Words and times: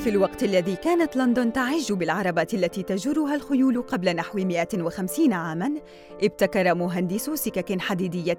في 0.00 0.10
الوقت 0.10 0.42
الذي 0.42 0.76
كانت 0.76 1.16
لندن 1.16 1.52
تعج 1.52 1.92
بالعربات 1.92 2.54
التي 2.54 2.82
تجرها 2.82 3.34
الخيول 3.34 3.82
قبل 3.82 4.16
نحو 4.16 4.38
150 4.38 5.32
عاماً، 5.32 5.72
ابتكر 6.22 6.74
مهندس 6.74 7.30
سكك 7.30 7.80
حديدية 7.80 8.38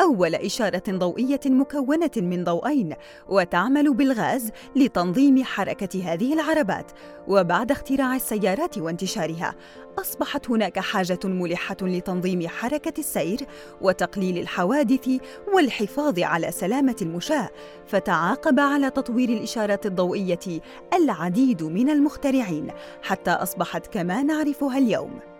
أول 0.00 0.34
إشارة 0.34 0.82
ضوئية 0.90 1.40
مكونة 1.46 2.10
من 2.16 2.44
ضوئين، 2.44 2.94
وتعمل 3.28 3.94
بالغاز 3.94 4.50
لتنظيم 4.76 5.44
حركة 5.44 6.12
هذه 6.12 6.32
العربات. 6.32 6.92
وبعد 7.28 7.70
اختراع 7.70 8.16
السيارات 8.16 8.78
وانتشارها، 8.78 9.54
أصبحت 9.98 10.50
هناك 10.50 10.78
حاجة 10.78 11.18
ملحة 11.24 11.76
لتنظيم 11.82 12.48
حركة 12.48 13.00
السير 13.00 13.38
وتقليل 13.80 14.38
الحوادث 14.38 15.08
والحفاظ 15.54 16.18
على 16.18 16.50
سلامة 16.50 16.96
المشاة، 17.02 17.50
فتعاقب 17.86 18.60
على 18.60 18.90
تطوير 18.90 19.28
الإشارات 19.28 19.86
الضوئية 19.86 20.60
العديد 20.94 21.62
من 21.62 21.90
المخترعين 21.90 22.68
حتى 23.02 23.30
أصبحت 23.30 23.86
كما 23.86 24.22
نعرفها 24.22 24.78
اليوم. 24.78 25.31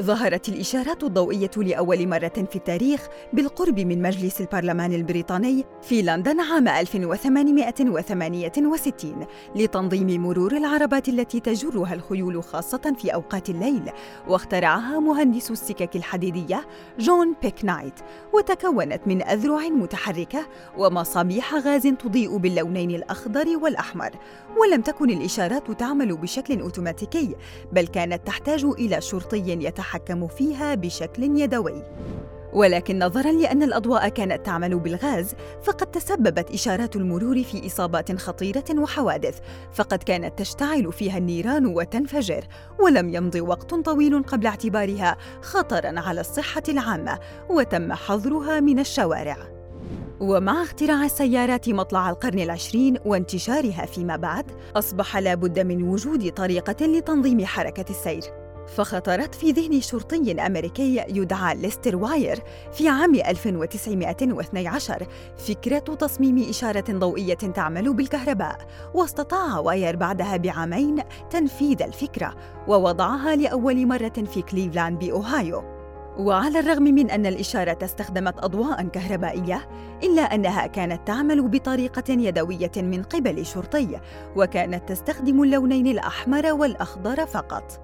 ظهرت 0.00 0.48
الإشارات 0.48 1.04
الضوئية 1.04 1.50
لأول 1.56 2.08
مرة 2.08 2.46
في 2.50 2.56
التاريخ 2.56 3.08
بالقرب 3.32 3.80
من 3.80 4.02
مجلس 4.02 4.40
البرلمان 4.40 4.92
البريطاني 4.92 5.64
في 5.82 6.02
لندن 6.02 6.40
عام 6.40 6.68
1868 6.68 9.26
لتنظيم 9.56 10.22
مرور 10.22 10.56
العربات 10.56 11.08
التي 11.08 11.40
تجرها 11.40 11.94
الخيول 11.94 12.42
خاصة 12.42 12.94
في 12.98 13.14
أوقات 13.14 13.50
الليل. 13.50 13.90
واخترعها 14.28 15.00
مهندس 15.00 15.50
السكك 15.50 15.96
الحديدية 15.96 16.66
جون 16.98 17.34
بيك 17.42 17.64
نايت 17.64 18.00
وتكونت 18.32 19.00
من 19.06 19.22
أذرع 19.22 19.68
متحركة 19.68 20.46
ومصابيح 20.78 21.54
غاز 21.54 21.82
تضيء 21.82 22.36
باللونين 22.36 22.90
الأخضر 22.90 23.46
والأحمر. 23.62 24.10
ولم 24.56 24.80
تكن 24.80 25.10
الإشارات 25.10 25.70
تعمل 25.70 26.16
بشكل 26.16 26.60
أوتوماتيكي 26.60 27.34
بل 27.72 27.86
كانت 27.86 28.26
تحتاج 28.26 28.64
إلى 28.64 29.00
شرطي 29.00 29.44
يتحرك 29.48 29.83
يتحكم 29.84 30.26
فيها 30.26 30.74
بشكل 30.74 31.22
يدوي. 31.22 31.82
ولكن 32.52 32.98
نظرا 32.98 33.32
لأن 33.32 33.62
الأضواء 33.62 34.08
كانت 34.08 34.46
تعمل 34.46 34.78
بالغاز 34.78 35.34
فقد 35.62 35.86
تسببت 35.86 36.50
إشارات 36.50 36.96
المرور 36.96 37.42
في 37.42 37.66
إصابات 37.66 38.16
خطيرة 38.16 38.64
وحوادث 38.78 39.38
فقد 39.72 40.02
كانت 40.02 40.38
تشتعل 40.38 40.92
فيها 40.92 41.18
النيران 41.18 41.66
وتنفجر 41.66 42.44
ولم 42.80 43.14
يمض 43.14 43.34
وقت 43.34 43.74
طويل 43.74 44.22
قبل 44.22 44.46
اعتبارها 44.46 45.16
خطرا 45.42 46.00
على 46.00 46.20
الصحة 46.20 46.62
العامة 46.68 47.18
وتم 47.50 47.92
حظرها 47.92 48.60
من 48.60 48.78
الشوارع. 48.78 49.36
ومع 50.20 50.62
اختراع 50.62 51.04
السيارات 51.04 51.68
مطلع 51.68 52.10
القرن 52.10 52.38
العشرين 52.38 52.98
وانتشارها 53.04 53.86
فيما 53.86 54.16
بعد 54.16 54.50
أصبح 54.76 55.16
لا 55.16 55.34
بد 55.34 55.58
من 55.58 55.82
وجود 55.82 56.30
طريقة 56.30 56.86
لتنظيم 56.86 57.44
حركة 57.46 57.90
السير. 57.90 58.43
فخطرت 58.66 59.34
في 59.34 59.50
ذهن 59.50 59.80
شرطي 59.80 60.46
أمريكي 60.46 61.04
يدعى 61.08 61.56
ليستر 61.56 61.96
واير 61.96 62.42
في 62.72 62.88
عام 62.88 63.14
1912 63.14 65.06
فكرة 65.36 65.78
تصميم 65.78 66.48
إشارة 66.48 66.84
ضوئية 66.90 67.34
تعمل 67.34 67.94
بالكهرباء 67.94 68.58
واستطاع 68.94 69.58
واير 69.58 69.96
بعدها 69.96 70.36
بعامين 70.36 71.02
تنفيذ 71.30 71.82
الفكرة 71.82 72.34
ووضعها 72.68 73.36
لأول 73.36 73.86
مرة 73.86 74.24
في 74.32 74.42
كليفلاند 74.42 74.98
بأوهايو. 74.98 75.74
وعلى 76.18 76.60
الرغم 76.60 76.82
من 76.82 77.10
أن 77.10 77.26
الإشارة 77.26 77.78
استخدمت 77.82 78.44
أضواء 78.44 78.82
كهربائية 78.82 79.68
إلا 80.02 80.22
أنها 80.22 80.66
كانت 80.66 81.06
تعمل 81.06 81.48
بطريقة 81.48 82.12
يدوية 82.12 82.72
من 82.76 83.02
قبل 83.02 83.46
شرطي 83.46 84.00
وكانت 84.36 84.88
تستخدم 84.88 85.42
اللونين 85.42 85.86
الأحمر 85.86 86.52
والأخضر 86.52 87.26
فقط. 87.26 87.80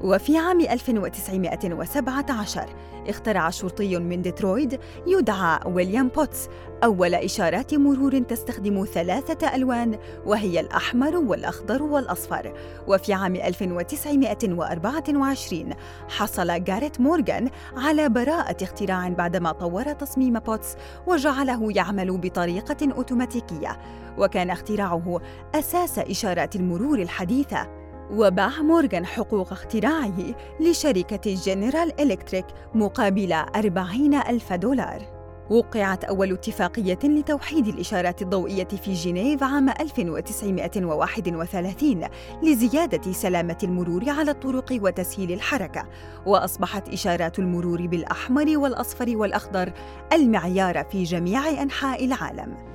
وفي 0.00 0.38
عام 0.38 0.60
1917 0.60 2.68
اخترع 3.08 3.50
شرطي 3.50 3.98
من 3.98 4.22
ديترويت 4.22 4.80
يدعى 5.06 5.60
ويليام 5.66 6.08
بوتس 6.08 6.48
أول 6.84 7.14
إشارات 7.14 7.74
مرور 7.74 8.18
تستخدم 8.18 8.84
ثلاثة 8.84 9.54
ألوان 9.54 9.98
وهي 10.26 10.60
الأحمر 10.60 11.16
والأخضر 11.16 11.82
والأصفر. 11.82 12.52
وفي 12.88 13.12
عام 13.12 13.36
1924 13.36 15.70
حصل 16.08 16.64
جاريت 16.64 17.00
مورغان 17.00 17.50
على 17.76 18.08
براءة 18.08 18.64
اختراع 18.64 19.08
بعدما 19.08 19.52
طور 19.52 19.92
تصميم 19.92 20.38
بوتس 20.38 20.76
وجعله 21.06 21.72
يعمل 21.72 22.18
بطريقة 22.18 22.92
أوتوماتيكية. 22.92 23.78
وكان 24.18 24.50
اختراعه 24.50 25.20
أساس 25.54 25.98
إشارات 25.98 26.56
المرور 26.56 26.98
الحديثة. 26.98 27.85
وباع 28.10 28.62
مورغان 28.62 29.06
حقوق 29.06 29.52
اختراعه 29.52 30.34
لشركة 30.60 31.34
جنرال 31.34 32.00
إلكتريك 32.00 32.46
مقابل 32.74 33.32
أربعين 33.32 34.14
ألف 34.14 34.52
دولار 34.52 35.16
وقعت 35.50 36.04
أول 36.04 36.32
اتفاقية 36.32 36.98
لتوحيد 37.04 37.66
الإشارات 37.66 38.22
الضوئية 38.22 38.64
في 38.64 38.92
جنيف 38.92 39.42
عام 39.42 39.68
1931 39.68 42.08
لزيادة 42.42 43.12
سلامة 43.12 43.58
المرور 43.62 44.10
على 44.10 44.30
الطرق 44.30 44.78
وتسهيل 44.82 45.32
الحركة، 45.32 45.88
وأصبحت 46.26 46.88
إشارات 46.88 47.38
المرور 47.38 47.86
بالأحمر 47.86 48.58
والأصفر 48.58 49.16
والأخضر 49.16 49.72
المعيار 50.12 50.84
في 50.84 51.02
جميع 51.02 51.62
أنحاء 51.62 52.04
العالم. 52.04 52.65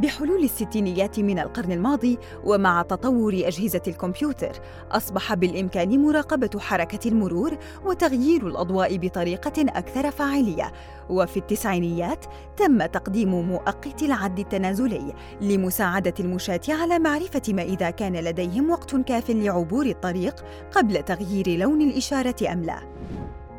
بحلول 0.00 0.44
الستينيات 0.44 1.20
من 1.20 1.38
القرن 1.38 1.72
الماضي 1.72 2.18
ومع 2.44 2.82
تطور 2.82 3.34
أجهزة 3.34 3.82
الكمبيوتر 3.88 4.52
أصبح 4.90 5.34
بالإمكان 5.34 6.02
مراقبة 6.02 6.60
حركة 6.60 7.08
المرور 7.08 7.58
وتغيير 7.84 8.46
الأضواء 8.46 8.96
بطريقة 8.96 9.52
أكثر 9.58 10.10
فاعلية. 10.10 10.72
وفي 11.10 11.36
التسعينيات 11.36 12.24
تم 12.56 12.86
تقديم 12.86 13.34
مؤقت 13.34 14.02
العد 14.02 14.38
التنازلي 14.38 15.14
لمساعدة 15.40 16.14
المشاة 16.20 16.60
على 16.68 16.98
معرفة 16.98 17.42
ما 17.48 17.62
إذا 17.62 17.90
كان 17.90 18.16
لديهم 18.16 18.70
وقت 18.70 18.96
كاف 18.96 19.30
لعبور 19.30 19.86
الطريق 19.86 20.44
قبل 20.72 21.02
تغيير 21.02 21.48
لون 21.48 21.82
الإشارة 21.82 22.52
أم 22.52 22.62
لا. 22.62 22.80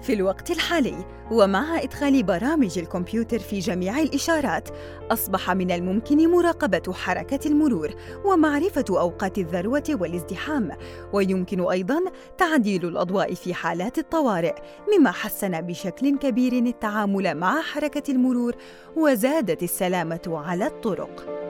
في 0.02 0.14
الوقت 0.14 0.52
الحالي. 0.52 1.06
ومع 1.32 1.82
إدخال 1.82 2.24
برامج 2.24 2.80
الكمبيوتر 2.80 3.40
في 3.40 3.60
جميع 3.60 4.00
الإشارات 4.00 4.70
أصبح 5.12 5.52
من 5.52 5.72
الممكن 5.72 6.32
مراقبة 6.32 6.94
حركة 6.94 7.48
المرور 7.48 7.90
ومعرفة 8.26 8.86
أوقات 8.90 9.38
الذروة 9.38 9.84
والازدحام. 9.90 10.72
ويمكن 11.14 11.62
أيضاً 11.62 12.00
تعديل 12.38 12.86
الأضواء 12.86 13.34
في 13.34 13.54
حالات 13.54 13.98
الطوارئ 13.98 14.56
مما 14.98 15.12
حسن 15.12 15.62
بشكل 15.62 16.18
كبير 16.18 16.54
التعامل 16.54 17.36
مع 17.36 17.62
حركة 17.62 18.12
المرور 18.12 18.56
وزادت 18.96 19.64
السلامة 19.64 20.22
على 20.28 20.68
الطرق. 20.68 21.41